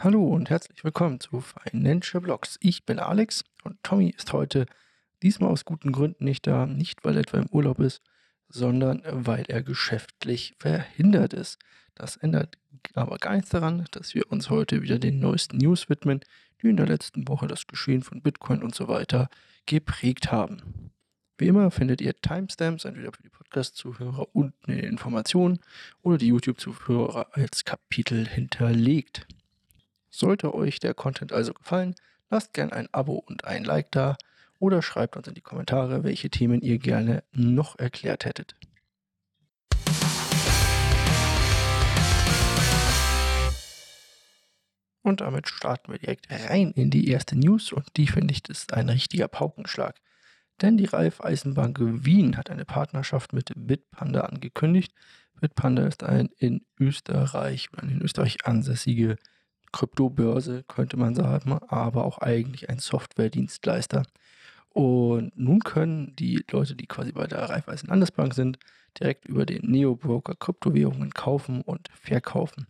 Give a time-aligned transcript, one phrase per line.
[0.00, 2.56] Hallo und herzlich willkommen zu Financial Blogs.
[2.60, 4.66] Ich bin Alex und Tommy ist heute
[5.24, 6.66] diesmal aus guten Gründen nicht da.
[6.66, 8.00] Nicht, weil er etwa im Urlaub ist,
[8.48, 11.58] sondern weil er geschäftlich verhindert ist.
[11.96, 12.58] Das ändert
[12.94, 16.20] aber gar nichts daran, dass wir uns heute wieder den neuesten News widmen,
[16.62, 19.28] die in der letzten Woche das Geschehen von Bitcoin und so weiter
[19.66, 20.92] geprägt haben.
[21.38, 25.58] Wie immer findet ihr Timestamps entweder für die Podcast-Zuhörer unten in den Informationen
[26.02, 29.26] oder die YouTube-Zuhörer als Kapitel hinterlegt.
[30.20, 31.94] Sollte euch der Content also gefallen,
[32.28, 34.16] lasst gerne ein Abo und ein Like da
[34.58, 38.56] oder schreibt uns in die Kommentare, welche Themen ihr gerne noch erklärt hättet.
[45.02, 48.72] Und damit starten wir direkt rein in die erste News und die finde ich ist
[48.72, 50.00] ein richtiger Paukenschlag.
[50.60, 54.92] Denn die Raiffeisenbank Wien hat eine Partnerschaft mit Bitpanda angekündigt.
[55.40, 59.16] Bitpanda ist ein in Österreich eine in Österreich ansässige
[59.72, 64.04] Kryptobörse, könnte man sagen, aber auch eigentlich ein Softwaredienstleister.
[64.70, 68.58] Und nun können die Leute, die quasi bei der Raiffeisen Landesbank sind,
[68.98, 72.66] direkt über den Neo-Broker Kryptowährungen kaufen und verkaufen.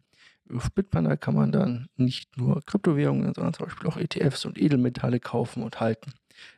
[0.53, 5.21] Auf Bitpanda kann man dann nicht nur Kryptowährungen, sondern zum Beispiel auch ETFs und Edelmetalle
[5.21, 6.13] kaufen und halten.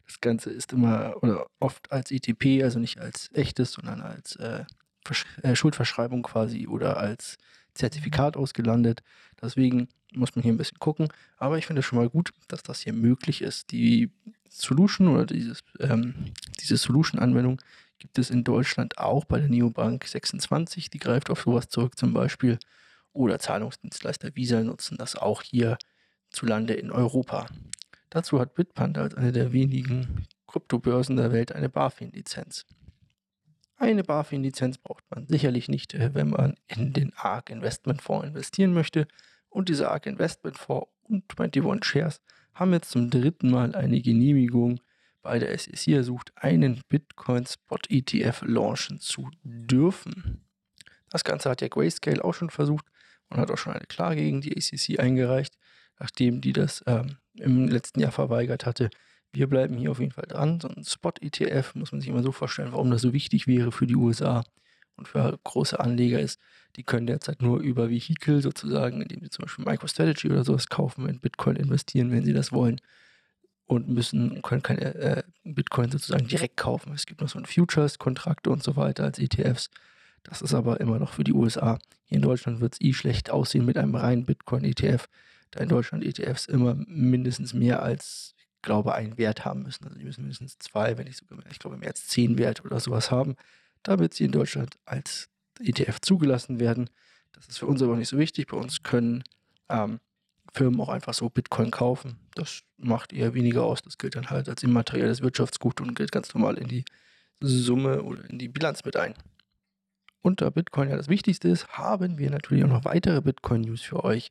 [0.06, 4.64] Das Ganze ist immer oder oft als ETP, also nicht als echtes, sondern als äh,
[5.42, 7.38] äh, Schuldverschreibung quasi oder als
[7.80, 9.02] Zertifikat ausgelandet.
[9.40, 11.08] Deswegen muss man hier ein bisschen gucken.
[11.38, 13.72] Aber ich finde es schon mal gut, dass das hier möglich ist.
[13.72, 14.10] Die
[14.48, 16.14] Solution oder dieses, ähm,
[16.60, 17.60] diese Solution-Anwendung
[17.98, 20.90] gibt es in Deutschland auch bei der Neobank 26.
[20.90, 22.58] Die greift auf sowas zurück zum Beispiel.
[23.12, 25.78] Oder Zahlungsdienstleister Visa nutzen das auch hier
[26.30, 27.46] zu Lande in Europa.
[28.08, 32.66] Dazu hat Bitpanda als eine der wenigen Kryptobörsen der Welt eine BaFin-Lizenz.
[33.80, 38.74] Eine BaFin-Lizenz braucht man sicherlich nicht, äh, wenn man in den ARK Investment Fonds investieren
[38.74, 39.08] möchte.
[39.48, 42.20] Und diese ARK Investment Fonds und 21 Shares
[42.52, 44.80] haben jetzt zum dritten Mal eine Genehmigung
[45.22, 50.44] bei der SEC ersucht, einen Bitcoin Spot ETF launchen zu dürfen.
[51.08, 52.84] Das Ganze hat ja Grayscale auch schon versucht
[53.30, 55.56] und hat auch schon eine Klage gegen die SEC eingereicht,
[55.98, 58.90] nachdem die das ähm, im letzten Jahr verweigert hatte.
[59.32, 60.60] Wir bleiben hier auf jeden Fall dran.
[60.60, 63.86] So ein Spot-ETF muss man sich immer so vorstellen, warum das so wichtig wäre für
[63.86, 64.42] die USA
[64.96, 66.40] und für große Anleger ist.
[66.76, 71.08] Die können derzeit nur über Vehikel sozusagen, indem sie zum Beispiel MicroStrategy oder sowas kaufen,
[71.08, 72.80] in Bitcoin investieren, wenn sie das wollen.
[73.66, 76.92] Und müssen, können keine äh, Bitcoin sozusagen direkt kaufen.
[76.92, 79.70] Es gibt noch so ein Futures-Kontrakte und so weiter als ETFs.
[80.24, 81.78] Das ist aber immer noch für die USA.
[82.04, 85.08] Hier in Deutschland wird es eh schlecht aussehen mit einem reinen Bitcoin-ETF,
[85.52, 89.84] da in Deutschland ETFs immer mindestens mehr als glaube, einen Wert haben müssen.
[89.84, 92.80] Also die müssen mindestens zwei, wenn nicht sogar, ich glaube, mehr als zehn Werte oder
[92.80, 93.36] sowas haben,
[93.82, 95.28] damit sie in Deutschland als
[95.60, 96.90] ETF zugelassen werden.
[97.32, 98.48] Das ist für uns aber nicht so wichtig.
[98.48, 99.24] Bei uns können
[99.68, 100.00] ähm,
[100.52, 102.18] Firmen auch einfach so Bitcoin kaufen.
[102.34, 103.82] Das macht eher weniger aus.
[103.82, 106.84] Das gilt dann halt als immaterielles Wirtschaftsgut und gilt ganz normal in die
[107.40, 109.14] Summe oder in die Bilanz mit ein.
[110.22, 114.04] Und da Bitcoin ja das Wichtigste ist, haben wir natürlich auch noch weitere Bitcoin-News für
[114.04, 114.30] euch.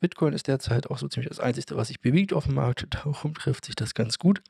[0.00, 2.86] Bitcoin ist derzeit auch so ziemlich das Einzige, was sich bewegt auf dem Markt.
[3.04, 4.42] Darum trifft sich das ganz gut.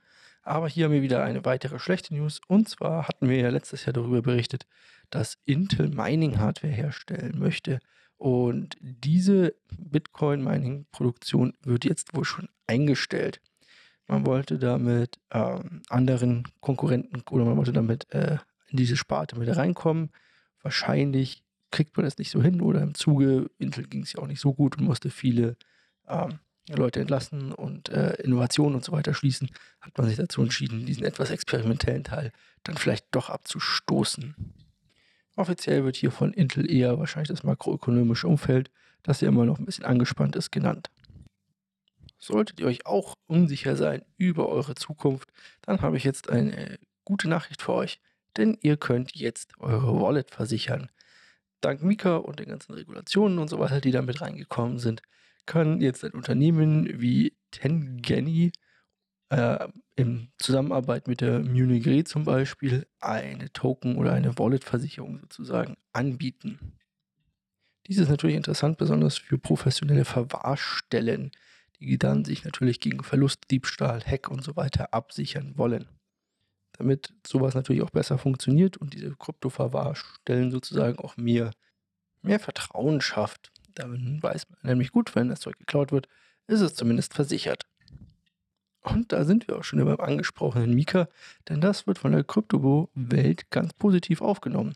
[0.42, 2.40] Aber hier haben wir wieder eine weitere schlechte News.
[2.46, 4.66] Und zwar hatten wir ja letztes Jahr darüber berichtet,
[5.10, 7.80] dass Intel Mining Hardware herstellen möchte.
[8.16, 13.40] Und diese Bitcoin-Mining-Produktion wird jetzt wohl schon eingestellt.
[14.06, 19.54] Man wollte damit ähm, anderen Konkurrenten oder man wollte damit äh, in diese Sparte mit
[19.54, 20.10] reinkommen.
[20.62, 24.26] Wahrscheinlich kriegt man es nicht so hin oder im Zuge, Intel ging es ja auch
[24.26, 25.56] nicht so gut und musste viele
[26.08, 29.50] ähm, Leute entlassen und äh, Innovationen und so weiter schließen,
[29.80, 32.32] hat man sich dazu entschieden, diesen etwas experimentellen Teil
[32.64, 34.34] dann vielleicht doch abzustoßen.
[35.36, 38.70] Offiziell wird hier von Intel eher wahrscheinlich das makroökonomische Umfeld,
[39.02, 40.90] das ja immer noch ein bisschen angespannt ist, genannt.
[42.18, 45.32] Solltet ihr euch auch unsicher sein über eure Zukunft,
[45.62, 48.00] dann habe ich jetzt eine gute Nachricht für euch,
[48.36, 50.90] denn ihr könnt jetzt eure Wallet versichern
[51.60, 55.02] dank Mika und den ganzen Regulationen und so weiter, die da mit reingekommen sind,
[55.46, 58.52] kann jetzt ein Unternehmen wie Tengeni
[59.30, 65.76] äh, in Zusammenarbeit mit der Munich Re zum Beispiel eine Token- oder eine Wallet-Versicherung sozusagen
[65.92, 66.76] anbieten.
[67.86, 71.32] Dies ist natürlich interessant, besonders für professionelle Verwahrstellen,
[71.80, 75.88] die dann sich natürlich gegen Verlust, Diebstahl, Hack und so weiter absichern wollen
[76.80, 81.50] damit sowas natürlich auch besser funktioniert und diese Kryptoverwahrstellen sozusagen auch mehr,
[82.22, 83.52] mehr Vertrauen schafft.
[83.74, 86.08] Damit weiß man nämlich gut, wenn das Zeug geklaut wird,
[86.46, 87.66] ist es zumindest versichert.
[88.80, 91.08] Und da sind wir auch schon beim angesprochenen Mika,
[91.50, 94.72] denn das wird von der Kryptowelt ganz positiv aufgenommen.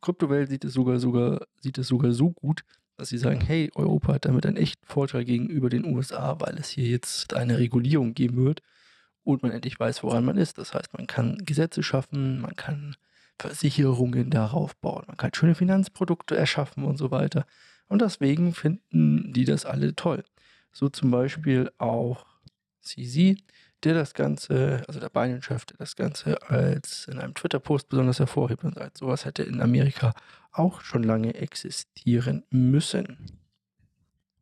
[0.00, 2.64] Kryptowelt sieht es sogar, sogar, sieht es sogar so gut,
[2.96, 6.70] dass sie sagen, hey, Europa hat damit einen echten Vorteil gegenüber den USA, weil es
[6.70, 8.62] hier jetzt eine Regulierung geben wird
[9.26, 10.56] und man endlich weiß, woran man ist.
[10.56, 12.96] Das heißt, man kann Gesetze schaffen, man kann
[13.38, 17.44] Versicherungen darauf bauen, man kann schöne Finanzprodukte erschaffen und so weiter.
[17.88, 20.24] Und deswegen finden die das alle toll.
[20.72, 22.24] So zum Beispiel auch
[22.82, 23.36] CZ,
[23.82, 28.62] der das Ganze, also der Binance-Chef, der das Ganze als in einem Twitter-Post besonders hervorhebt
[28.64, 30.14] und sagt, sowas hätte in Amerika
[30.52, 33.40] auch schon lange existieren müssen.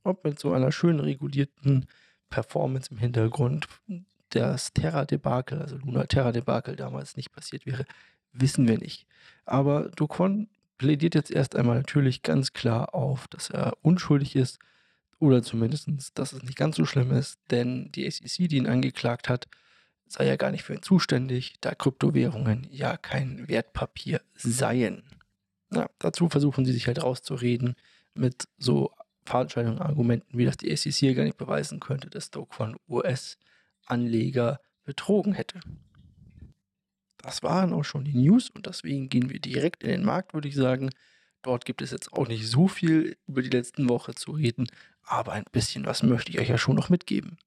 [0.03, 1.87] Ob mit so einer schön regulierten
[2.29, 3.67] Performance im Hintergrund
[4.35, 7.85] das Terra-Debakel, also Luna Terra-Debakel damals nicht passiert wäre,
[8.33, 9.07] wissen wir nicht.
[9.45, 10.49] Aber Duquan
[10.79, 14.59] plädiert jetzt erst einmal natürlich ganz klar auf, dass er unschuldig ist
[15.19, 19.29] oder zumindest, dass es nicht ganz so schlimm ist, denn die SEC, die ihn angeklagt
[19.29, 19.49] hat,
[20.07, 25.03] sei ja gar nicht für ihn zuständig, da Kryptowährungen ja kein Wertpapier seien.
[25.73, 27.75] Ja, dazu versuchen sie sich halt rauszureden
[28.15, 28.93] mit so
[29.25, 32.77] Veranstaltungen, Argumenten, wie das die SEC gar nicht beweisen könnte, dass Stoke von
[33.85, 35.61] US-Anleger betrogen hätte.
[37.19, 40.49] Das waren auch schon die News und deswegen gehen wir direkt in den Markt, würde
[40.49, 40.91] ich sagen.
[41.43, 44.67] Dort gibt es jetzt auch nicht so viel über die letzten Woche zu reden,
[45.03, 47.39] aber ein bisschen was möchte ich euch ja schon noch mitgeben.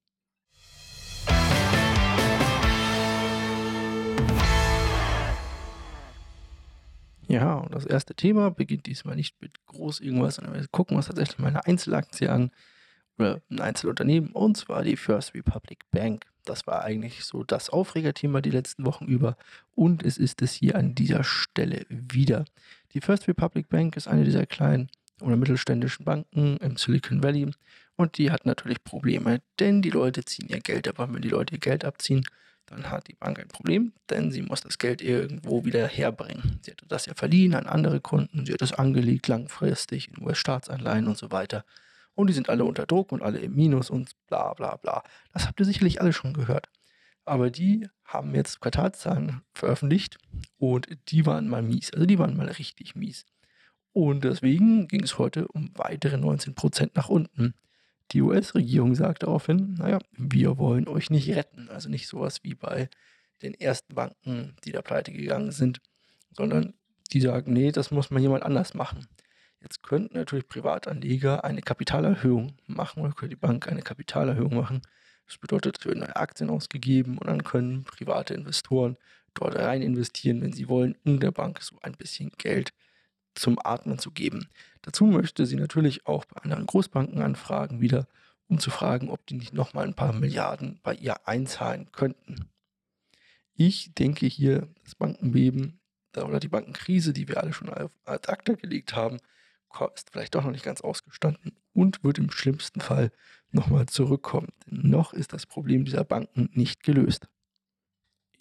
[7.28, 11.06] Ja, und das erste Thema beginnt diesmal nicht mit groß irgendwas, sondern wir gucken uns
[11.06, 12.50] tatsächlich mal eine Einzelaktie an
[13.18, 16.26] oder ein Einzelunternehmen und zwar die First Republic Bank.
[16.44, 19.36] Das war eigentlich so das Aufregerthema die letzten Wochen über
[19.74, 22.44] und es ist es hier an dieser Stelle wieder.
[22.94, 27.50] Die First Republic Bank ist eine dieser kleinen oder mittelständischen Banken im Silicon Valley
[27.96, 31.00] und die hat natürlich Probleme, denn die Leute ziehen ihr Geld ab.
[31.00, 32.24] Und wenn die Leute ihr Geld abziehen,
[32.66, 36.60] dann hat die Bank ein Problem, denn sie muss das Geld irgendwo wieder herbringen.
[36.62, 41.08] Sie hat das ja verliehen an andere Kunden, sie hat es angelegt langfristig in US-Staatsanleihen
[41.08, 41.64] und so weiter.
[42.18, 45.04] Und die sind alle unter Druck und alle im Minus und bla bla bla.
[45.32, 46.68] Das habt ihr sicherlich alle schon gehört.
[47.24, 50.18] Aber die haben jetzt Quartalszahlen veröffentlicht
[50.56, 51.92] und die waren mal mies.
[51.94, 53.24] Also die waren mal richtig mies.
[53.92, 57.54] Und deswegen ging es heute um weitere 19% nach unten.
[58.10, 61.68] Die US-Regierung sagt daraufhin, naja, wir wollen euch nicht retten.
[61.68, 62.90] Also nicht sowas wie bei
[63.42, 65.80] den ersten Banken, die da pleite gegangen sind,
[66.32, 66.74] sondern
[67.12, 69.06] die sagen, nee, das muss mal jemand anders machen.
[69.60, 74.82] Jetzt könnten natürlich Privatanleger eine Kapitalerhöhung machen oder könnte die Bank eine Kapitalerhöhung machen.
[75.26, 78.96] Das bedeutet, es werden neue Aktien ausgegeben und dann können private Investoren
[79.34, 82.72] dort rein investieren, wenn sie wollen, um der Bank so ein bisschen Geld
[83.34, 84.48] zum Atmen zu geben.
[84.82, 88.06] Dazu möchte sie natürlich auch bei anderen Großbanken anfragen, wieder,
[88.48, 92.48] um zu fragen, ob die nicht nochmal ein paar Milliarden bei ihr einzahlen könnten.
[93.54, 95.80] Ich denke hier, das Bankenbeben
[96.16, 99.18] oder die Bankenkrise, die wir alle schon als Akta gelegt haben,
[99.94, 103.10] ist vielleicht doch noch nicht ganz ausgestanden und wird im schlimmsten Fall
[103.50, 104.48] nochmal zurückkommen.
[104.66, 107.28] Denn noch ist das Problem dieser Banken nicht gelöst.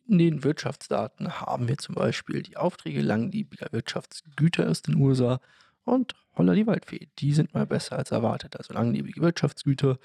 [0.07, 5.41] In den Wirtschaftsdaten haben wir zum Beispiel die Aufträge langlebiger Wirtschaftsgüter aus den USA
[5.83, 7.09] und holla die Waldfee.
[7.19, 8.55] Die sind mal besser als erwartet.
[8.57, 9.99] Also langlebige Wirtschaftsgüter,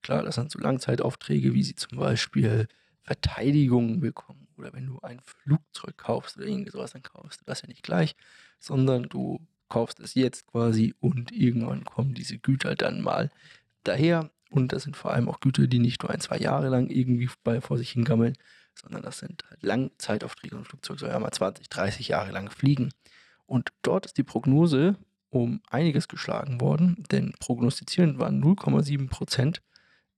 [0.00, 2.68] klar, das sind so Langzeitaufträge, wie sie zum Beispiel
[3.02, 4.48] Verteidigungen bekommen.
[4.56, 7.82] Oder wenn du ein Flugzeug kaufst oder irgendwie sowas, dann kaufst du das ja nicht
[7.82, 8.14] gleich,
[8.60, 13.30] sondern du kaufst es jetzt quasi und irgendwann kommen diese Güter dann mal
[13.84, 14.30] daher.
[14.50, 17.28] Und das sind vor allem auch Güter, die nicht nur ein, zwei Jahre lang irgendwie
[17.44, 18.36] bei vor sich hingammeln,
[18.74, 20.56] sondern das sind halt Langzeitaufträge.
[20.56, 22.92] Ein Flugzeug soll ja mal 20, 30 Jahre lang fliegen.
[23.46, 24.96] Und dort ist die Prognose
[25.30, 29.62] um einiges geschlagen worden, denn prognostizierend waren 0,7 Prozent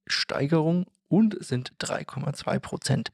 [0.06, 3.12] Steigerung und sind 3,2 Prozent.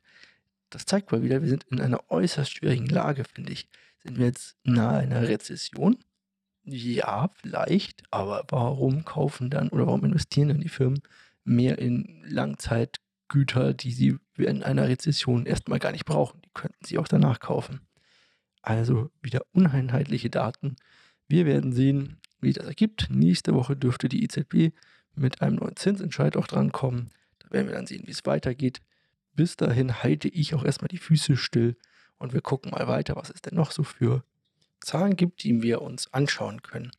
[0.71, 3.69] Das zeigt mal wieder, wir sind in einer äußerst schwierigen Lage, finde ich.
[4.03, 5.99] Sind wir jetzt nahe einer Rezession?
[6.69, 11.01] Ja, vielleicht, aber warum kaufen dann oder warum investieren dann die Firmen
[11.45, 16.43] mehr in Langzeitgüter, die sie in einer Rezession erstmal gar nicht brauchen?
[16.43, 17.83] Die könnten sie auch danach kaufen.
[18.63, 20.75] Also wieder uneinheitliche Daten.
[21.29, 23.11] Wir werden sehen, wie das ergibt.
[23.11, 24.75] Nächste Woche dürfte die EZB
[25.15, 27.11] mit einem neuen Zinsentscheid auch drankommen.
[27.39, 28.81] Da werden wir dann sehen, wie es weitergeht.
[29.35, 31.77] Bis dahin halte ich auch erstmal die Füße still
[32.19, 34.25] und wir gucken mal weiter, was es denn noch so für
[34.87, 36.93] Zahlen gibt, die wir uns anschauen können.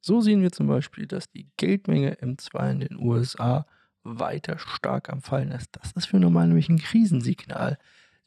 [0.00, 3.66] So sehen wir zum Beispiel, dass die Geldmenge M2 in den USA
[4.02, 5.68] weiter stark am Fallen ist.
[5.72, 7.78] Das ist für normal nämlich ein Krisensignal.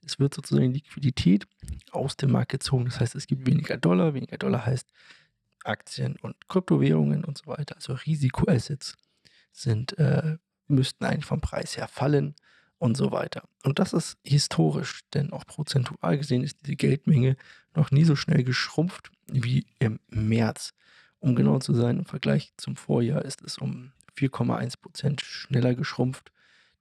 [0.06, 1.48] Es wird sozusagen Liquidität
[1.92, 2.86] aus dem Markt gezogen.
[2.86, 4.14] Das heißt, es gibt weniger Dollar.
[4.14, 4.90] Weniger Dollar heißt
[5.66, 7.76] Aktien und Kryptowährungen und so weiter.
[7.76, 8.96] Also Risikoassets
[9.52, 12.36] sind, äh, müssten eigentlich vom Preis her fallen
[12.78, 13.48] und so weiter.
[13.64, 17.38] Und das ist historisch, denn auch prozentual gesehen ist diese Geldmenge
[17.74, 20.74] noch nie so schnell geschrumpft wie im März.
[21.20, 26.32] Um genau zu sein, im Vergleich zum Vorjahr ist es um 4,1 Prozent schneller geschrumpft.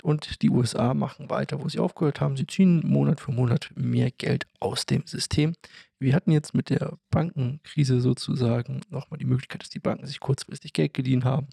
[0.03, 2.37] Und die USA machen weiter, wo sie aufgehört haben.
[2.37, 5.55] Sie ziehen Monat für Monat mehr Geld aus dem System.
[5.99, 10.75] Wir hatten jetzt mit der Bankenkrise sozusagen nochmal die Möglichkeit, dass die Banken sich kurzfristig
[10.75, 11.47] Geld geliehen haben.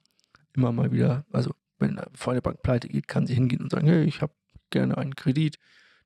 [0.53, 3.87] Immer mal wieder, also wenn vor der Bank pleite geht, kann sie hingehen und sagen,
[3.87, 4.33] hey, ich habe
[4.69, 5.57] gerne einen Kredit,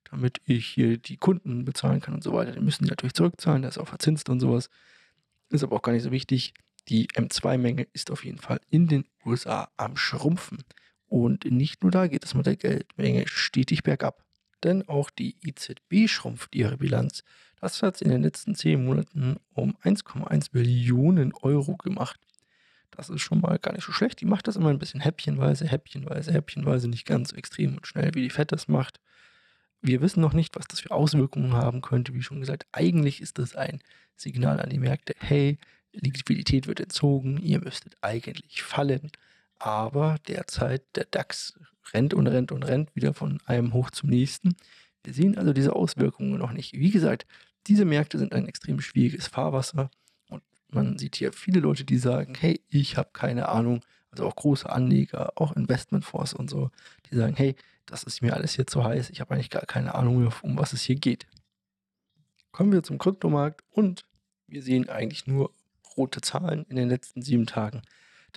[0.09, 2.53] damit ich hier die Kunden bezahlen kann und so weiter.
[2.53, 4.69] Dann müssen die natürlich zurückzahlen, der ist auch verzinst und sowas.
[5.49, 6.53] Ist aber auch gar nicht so wichtig.
[6.87, 10.63] Die M2-Menge ist auf jeden Fall in den USA am Schrumpfen.
[11.07, 14.23] Und nicht nur da geht es mit der Geldmenge stetig bergab.
[14.63, 17.23] Denn auch die EZB schrumpft ihre Bilanz.
[17.61, 22.19] Das hat sie in den letzten zehn Monaten um 1,1 Billionen Euro gemacht.
[22.95, 24.21] Das ist schon mal gar nicht so schlecht.
[24.21, 28.13] Die macht das immer ein bisschen häppchenweise, häppchenweise, häppchenweise, nicht ganz so extrem und schnell,
[28.13, 28.99] wie die FED das macht.
[29.81, 32.13] Wir wissen noch nicht, was das für Auswirkungen haben könnte.
[32.13, 33.79] Wie schon gesagt, eigentlich ist das ein
[34.15, 35.59] Signal an die Märkte, hey,
[35.91, 39.11] Liquidität wird entzogen, ihr müsstet eigentlich fallen.
[39.57, 41.59] Aber derzeit der DAX
[41.93, 44.55] rennt und rennt und rennt wieder von einem hoch zum nächsten.
[45.03, 46.73] Wir sehen also diese Auswirkungen noch nicht.
[46.73, 47.25] Wie gesagt,
[47.67, 49.89] diese Märkte sind ein extrem schwieriges Fahrwasser
[50.75, 54.69] man sieht hier viele Leute, die sagen, hey, ich habe keine Ahnung, also auch große
[54.69, 56.69] Anleger, auch Investmentfonds und so,
[57.09, 57.55] die sagen, hey,
[57.85, 60.73] das ist mir alles hier zu heiß, ich habe eigentlich gar keine Ahnung um was
[60.73, 61.25] es hier geht.
[62.51, 64.05] Kommen wir zum Kryptomarkt und
[64.47, 65.51] wir sehen eigentlich nur
[65.97, 67.81] rote Zahlen in den letzten sieben Tagen.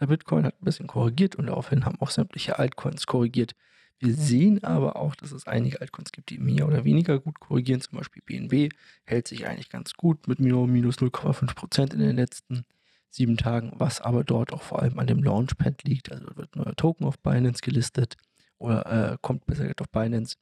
[0.00, 3.54] Der Bitcoin hat ein bisschen korrigiert und daraufhin haben auch sämtliche Altcoins korrigiert.
[4.00, 7.80] Wir sehen aber auch, dass es einige Altcoins gibt, die mehr oder weniger gut korrigieren.
[7.80, 8.72] Zum Beispiel BNB
[9.04, 12.64] hält sich eigentlich ganz gut mit minus 0,5% in den letzten
[13.10, 16.12] sieben Tagen, was aber dort auch vor allem an dem Launchpad liegt.
[16.12, 18.16] Also wird neuer Token auf Binance gelistet
[18.58, 20.36] oder äh, kommt besser gesagt auf Binance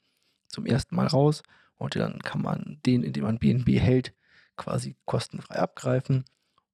[0.49, 1.43] zum ersten Mal raus
[1.77, 4.13] und dann kann man den, indem man BNB hält,
[4.57, 6.25] quasi kostenfrei abgreifen.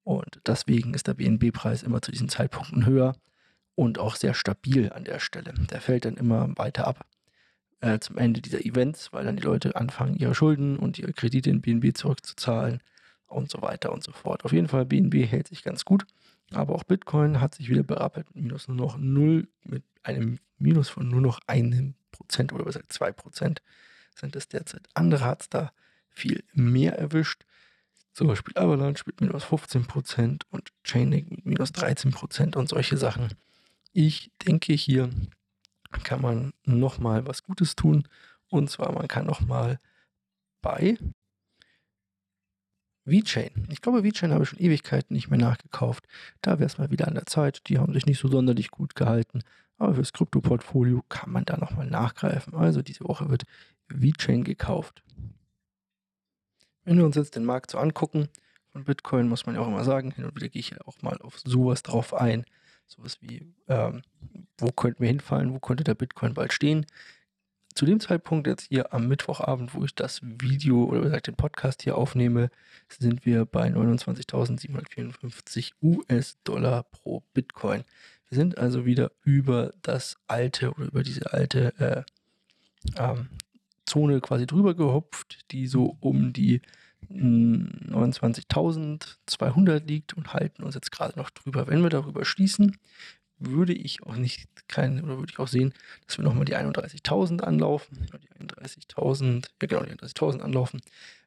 [0.03, 3.15] Und deswegen ist der BNB-Preis immer zu diesen Zeitpunkten höher
[3.75, 5.53] und auch sehr stabil an der Stelle.
[5.69, 7.05] Der fällt dann immer weiter ab
[7.81, 11.49] äh, zum Ende dieser Events, weil dann die Leute anfangen, ihre Schulden und ihre Kredite
[11.49, 12.81] in BNB zurückzuzahlen
[13.27, 14.45] und so weiter und so fort.
[14.45, 16.05] Auf jeden Fall, BNB hält sich ganz gut,
[16.51, 20.87] aber auch Bitcoin hat sich wieder berappelt mit minus nur noch null, mit einem Minus
[20.87, 23.61] von nur noch einem Prozent oder besser zwei Prozent
[24.15, 24.87] sind es derzeit.
[24.93, 25.73] Andere hat es da
[26.09, 27.43] viel mehr erwischt.
[28.13, 33.29] Zum Beispiel Avalanche mit minus 15% und Chainlink mit minus 13% und solche Sachen.
[33.93, 35.09] Ich denke, hier
[36.03, 38.07] kann man nochmal was Gutes tun.
[38.49, 39.79] Und zwar, man kann nochmal
[40.61, 40.97] bei
[43.05, 43.67] VeChain.
[43.69, 46.07] Ich glaube, VeChain habe ich schon Ewigkeiten nicht mehr nachgekauft.
[46.41, 47.67] Da wäre es mal wieder an der Zeit.
[47.69, 49.41] Die haben sich nicht so sonderlich gut gehalten.
[49.77, 52.55] Aber fürs Krypto-Portfolio kann man da nochmal nachgreifen.
[52.55, 53.43] Also diese Woche wird
[53.89, 55.03] VeChain gekauft.
[56.83, 58.29] Wenn wir uns jetzt den Markt so angucken,
[58.71, 61.01] von Bitcoin muss man ja auch immer sagen, hin und wieder gehe ich ja auch
[61.01, 62.43] mal auf sowas drauf ein.
[62.95, 64.01] Sowas wie, ähm,
[64.57, 66.85] wo könnten wir hinfallen, wo könnte der Bitcoin bald stehen.
[67.73, 71.81] Zu dem Zeitpunkt jetzt hier am Mittwochabend, wo ich das Video oder gesagt den Podcast
[71.81, 72.51] hier aufnehme,
[72.99, 77.83] sind wir bei 29.754 US-Dollar pro Bitcoin.
[78.29, 82.03] Wir sind also wieder über das alte oder über diese alte äh,
[82.95, 83.29] ähm,
[83.87, 86.61] Zone quasi drüber gehopft, die so um die
[87.11, 91.67] 29.200 hm, liegt und halten uns jetzt gerade noch drüber.
[91.67, 92.77] Wenn wir darüber schließen,
[93.39, 95.73] würde ich auch nicht kein, oder würde ich auch sehen,
[96.07, 100.81] dass wir nochmal die 31.000 anlaufen, die 31.000, ja genau, die 31.000 anlaufen.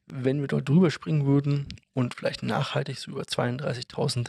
[0.06, 4.28] Wenn wir dort drüber springen würden und vielleicht nachhaltig so über 32.000,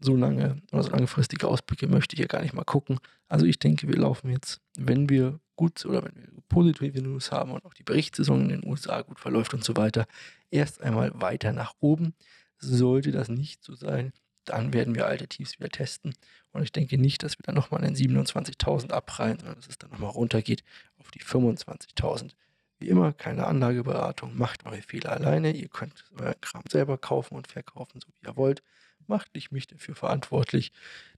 [0.00, 2.98] So lange oder so langfristige Ausblicke möchte ich ja gar nicht mal gucken.
[3.28, 7.52] Also ich denke, wir laufen jetzt, wenn wir gut oder wenn wir positive News haben
[7.52, 10.08] und auch die Berichtssaison in den USA gut verläuft und so weiter,
[10.50, 12.12] erst einmal weiter nach oben.
[12.58, 14.12] Sollte das nicht so sein,
[14.44, 16.14] dann werden wir alte Tiefs wieder testen.
[16.52, 19.90] Und ich denke nicht, dass wir dann nochmal in 27.000 abprallen, sondern dass es dann
[19.90, 20.64] nochmal runtergeht
[20.98, 22.30] auf die 25.000.
[22.78, 25.52] Wie immer, keine Anlageberatung, macht eure Fehler alleine.
[25.52, 28.62] Ihr könnt euren Kram selber kaufen und verkaufen, so wie ihr wollt.
[29.06, 30.72] Macht nicht mich dafür verantwortlich,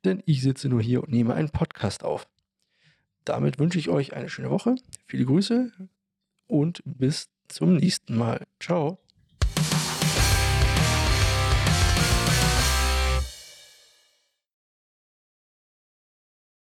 [0.04, 2.28] denn ich sitze nur hier und nehme einen Podcast auf.
[3.24, 4.76] Damit wünsche ich euch eine schöne Woche,
[5.06, 5.72] viele Grüße
[6.46, 8.46] und bis zum nächsten Mal.
[8.60, 8.98] Ciao.